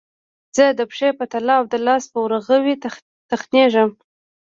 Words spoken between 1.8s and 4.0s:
لاس په ورغوي تخږم